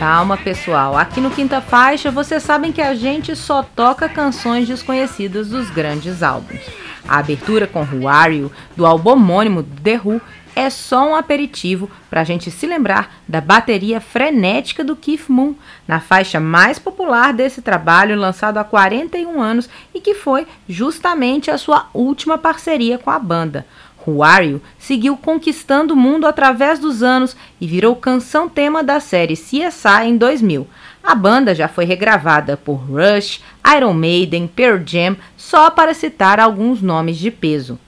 [0.00, 0.96] Calma, pessoal.
[0.96, 6.22] Aqui no Quinta Faixa, vocês sabem que a gente só toca canções desconhecidas dos grandes
[6.22, 6.62] álbuns.
[7.06, 7.86] A abertura com
[8.32, 10.18] You, do álbum homônimo The Who,
[10.56, 15.54] é só um aperitivo para a gente se lembrar da bateria frenética do Keith Moon,
[15.86, 21.58] na faixa mais popular desse trabalho lançado há 41 anos e que foi justamente a
[21.58, 23.66] sua última parceria com a banda.
[24.06, 30.06] You seguiu conquistando o mundo através dos anos e virou canção tema da série CSI
[30.06, 30.66] em 2000.
[31.02, 33.42] A banda já foi regravada por Rush,
[33.76, 37.78] Iron Maiden, Pearl Jam, só para citar alguns nomes de peso.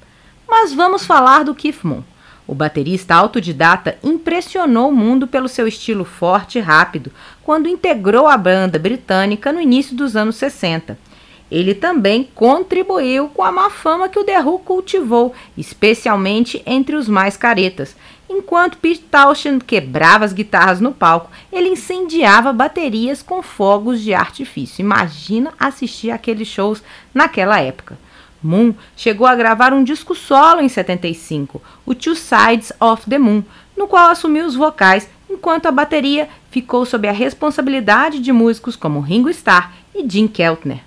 [0.48, 2.02] Mas vamos falar do Keith Moon.
[2.46, 8.36] O baterista autodidata impressionou o mundo pelo seu estilo forte e rápido quando integrou a
[8.36, 10.98] banda britânica no início dos anos 60.
[11.52, 17.36] Ele também contribuiu com a má fama que o Who cultivou, especialmente entre os mais
[17.36, 17.94] caretas.
[18.26, 24.80] Enquanto Pete Townshend quebrava as guitarras no palco, ele incendiava baterias com fogos de artifício.
[24.80, 27.98] Imagina assistir aqueles shows naquela época.
[28.42, 33.42] Moon chegou a gravar um disco solo em 75, o Two Sides of the Moon,
[33.76, 39.00] no qual assumiu os vocais, enquanto a bateria ficou sob a responsabilidade de músicos como
[39.00, 40.80] Ringo Starr e Jim Keltner.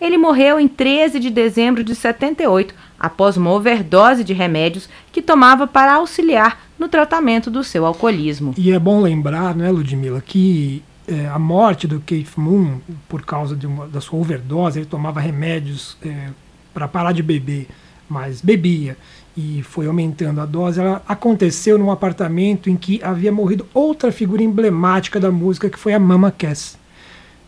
[0.00, 5.66] Ele morreu em 13 de dezembro de 78, após uma overdose de remédios que tomava
[5.66, 8.54] para auxiliar no tratamento do seu alcoolismo.
[8.56, 13.58] E é bom lembrar, né, Ludmilla, que é, a morte do Keith Moon, por causa
[13.66, 16.28] uma, da sua overdose, ele tomava remédios é,
[16.72, 17.66] para parar de beber,
[18.08, 18.96] mas bebia
[19.36, 24.42] e foi aumentando a dose, ela aconteceu num apartamento em que havia morrido outra figura
[24.42, 26.77] emblemática da música, que foi a Mama Cass,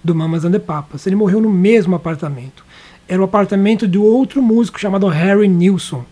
[0.02, 1.06] do Mamas and the Papas.
[1.06, 2.64] Ele morreu no mesmo apartamento.
[3.08, 6.04] Era o apartamento de outro músico chamado Harry Nilsson,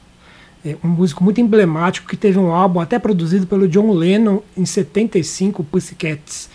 [0.64, 4.66] é, um músico muito emblemático que teve um álbum até produzido pelo John Lennon em
[4.66, 6.50] 75, Pussycats.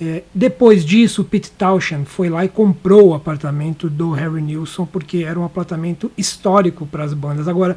[0.00, 5.18] É, depois disso, Pete Townshend foi lá e comprou o apartamento do Harry Nilsson, porque
[5.18, 7.48] era um apartamento histórico para as bandas.
[7.48, 7.76] Agora,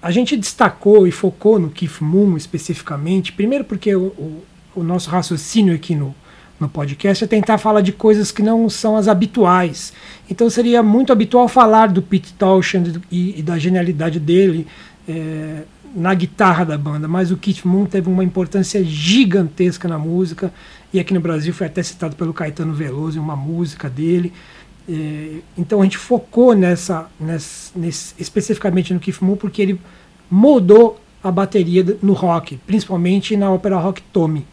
[0.00, 4.44] a gente destacou e focou no Keith Moon especificamente, primeiro porque o, o,
[4.76, 6.14] o nosso raciocínio aqui no,
[6.60, 9.92] no podcast é tentar falar de coisas que não são as habituais.
[10.28, 14.66] Então seria muito habitual falar do Pete Townshend e, e da genialidade dele
[15.08, 15.62] é,
[15.94, 20.52] na guitarra da banda, mas o Keith Moon teve uma importância gigantesca na música
[20.92, 24.32] e aqui no Brasil foi até citado pelo Caetano Veloso em uma música dele.
[24.88, 29.80] É, então a gente focou nessa, nessa nesse, especificamente no Keith Moon porque ele
[30.30, 34.46] moldou a bateria no rock, principalmente na ópera rock Tommy.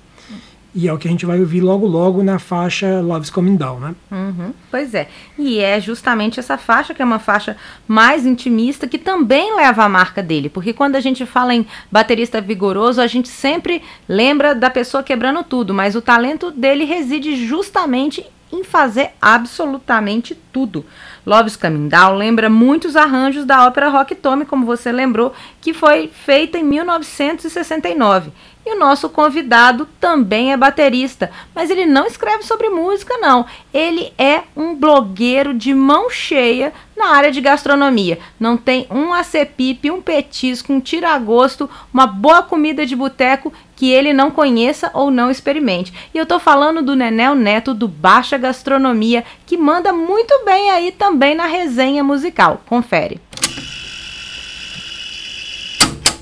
[0.77, 3.79] E é o que a gente vai ouvir logo logo na faixa Love's Coming Down,
[3.79, 3.95] né?
[4.11, 5.07] Uhum, pois é.
[5.39, 7.55] E é justamente essa faixa que é uma faixa
[7.87, 10.49] mais intimista que também leva a marca dele.
[10.49, 15.43] Porque quando a gente fala em baterista vigoroso, a gente sempre lembra da pessoa quebrando
[15.43, 20.85] tudo, mas o talento dele reside justamente em fazer absolutamente tudo.
[21.25, 26.09] Love's Coming Down lembra muitos arranjos da ópera Rock Tommy, como você lembrou, que foi
[26.09, 28.31] feita em 1969.
[28.65, 33.45] E o nosso convidado também é baterista, mas ele não escreve sobre música, não.
[33.71, 38.17] Ele é um blogueiro de mão cheia na área de gastronomia.
[38.39, 44.13] Não tem um acepipe, um petisco, um tiragosto, uma boa comida de boteco que ele
[44.13, 45.93] não conheça ou não experimente.
[46.11, 50.91] E eu tô falando do Nenel Neto do Baixa Gastronomia, que manda muito bem aí
[50.91, 52.61] também na resenha musical.
[52.65, 53.21] Confere.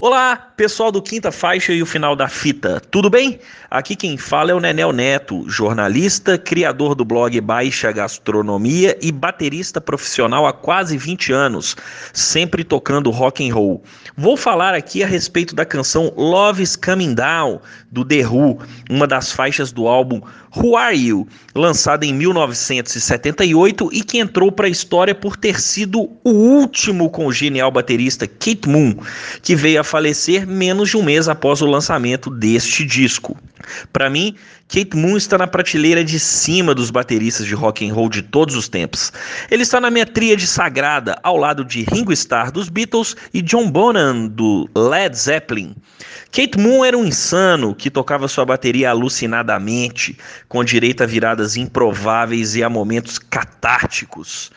[0.01, 3.39] Olá, pessoal do Quinta Faixa e o Final da Fita, tudo bem?
[3.71, 9.81] Aqui quem fala é o Nenel Neto, jornalista, criador do blog Baixa Gastronomia e baterista
[9.81, 11.75] profissional há quase 20 anos,
[12.13, 13.83] sempre tocando rock and roll.
[14.15, 17.59] Vou falar aqui a respeito da canção Love's Coming Down,
[17.91, 18.59] do The Who,
[18.89, 20.21] uma das faixas do álbum
[20.55, 26.11] Who Are You, lançada em 1978 e que entrou para a história por ter sido
[26.23, 28.95] o último com o genial baterista Kate Moon,
[29.41, 33.37] que veio a falecer menos de um mês após o lançamento deste disco.
[33.91, 34.35] Para mim,
[34.73, 38.55] Kate Moon está na prateleira de cima dos bateristas de rock and roll de todos
[38.55, 39.13] os tempos.
[39.51, 43.69] Ele está na minha tríade sagrada, ao lado de Ringo Starr dos Beatles e John
[43.69, 45.75] Bonham do Led Zeppelin.
[46.31, 50.17] Kate Moon era um insano que tocava sua bateria alucinadamente,
[50.49, 54.49] com direito a viradas improváveis e a momentos catárticos.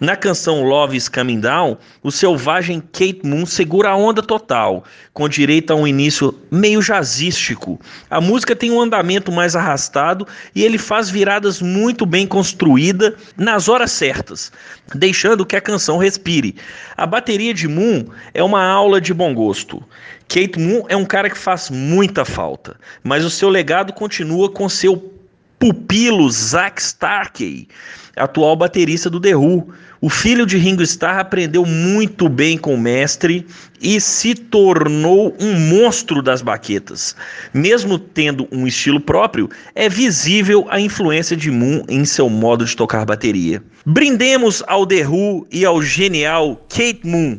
[0.00, 4.82] Na canção Love is Coming Down, o selvagem Kate Moon segura a onda total,
[5.12, 7.78] com direito a um início meio jazzístico.
[8.08, 13.68] A música tem um andamento mais arrastado e ele faz viradas muito bem construída nas
[13.68, 14.50] horas certas,
[14.94, 16.56] deixando que a canção respire.
[16.96, 19.82] A bateria de Moon é uma aula de bom gosto.
[20.28, 24.68] Kate Moon é um cara que faz muita falta, mas o seu legado continua com
[24.68, 25.12] seu
[25.58, 27.68] pupilo Zack Starkey,
[28.16, 29.72] atual baterista do The Who.
[30.02, 33.46] O filho de Ringo Starr aprendeu muito bem com o mestre
[33.82, 37.14] e se tornou um monstro das baquetas.
[37.52, 42.74] Mesmo tendo um estilo próprio, é visível a influência de Moon em seu modo de
[42.74, 43.62] tocar bateria.
[43.84, 47.38] Brindemos ao The Who e ao genial Kate Moon.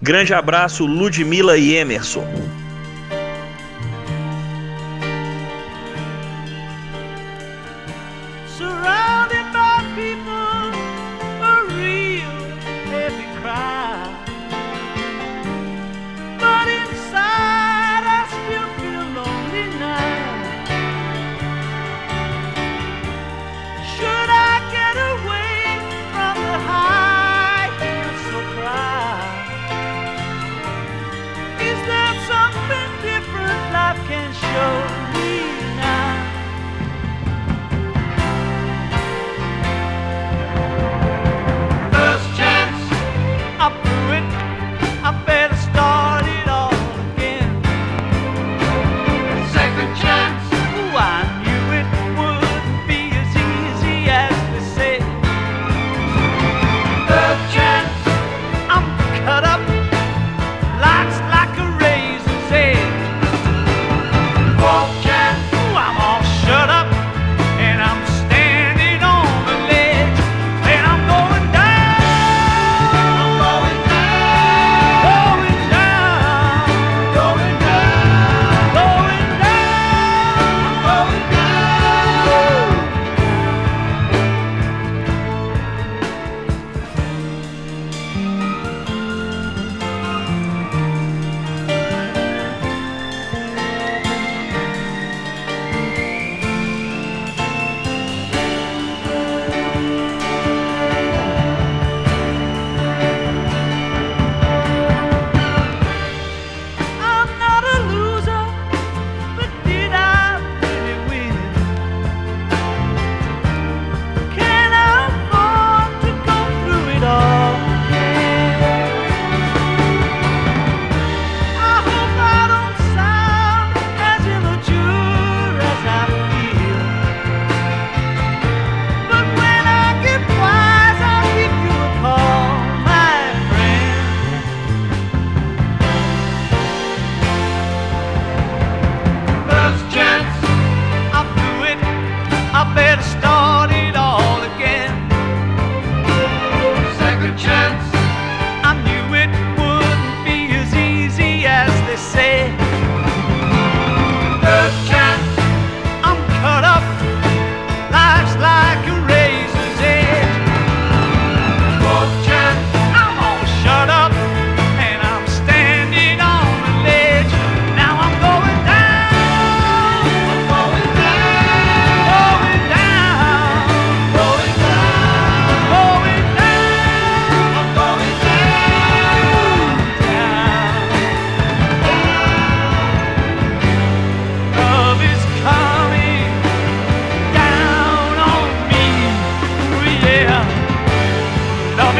[0.00, 2.26] Grande abraço, Ludmilla e Emerson.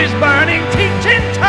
[0.02, 1.42] is burning, teaching.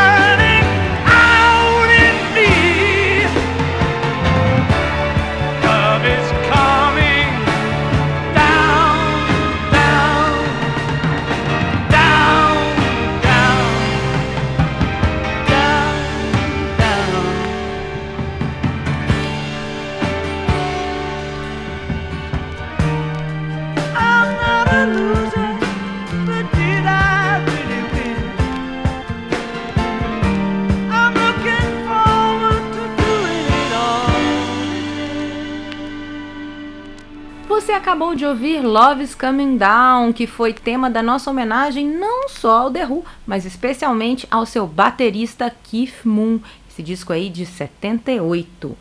[37.84, 42.72] Acabou de ouvir Love's Coming Down, que foi tema da nossa homenagem não só ao
[42.72, 48.78] The Who, mas especialmente ao seu baterista Keith Moon, esse disco aí de 78.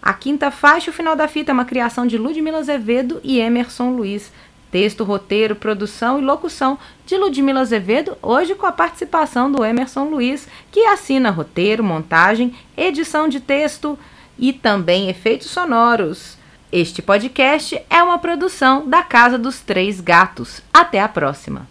[0.00, 3.90] A quinta faixa, o final da fita, é uma criação de Ludmila Azevedo e Emerson
[3.90, 4.32] Luiz.
[4.70, 10.48] Texto, roteiro, produção e locução de Ludmila Azevedo, hoje com a participação do Emerson Luiz,
[10.72, 13.98] que assina roteiro, montagem, edição de texto
[14.38, 16.36] e também efeitos sonoros.
[16.78, 20.60] Este podcast é uma produção da Casa dos Três Gatos.
[20.74, 21.66] Até a próxima!